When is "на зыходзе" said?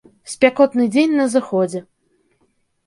1.21-1.79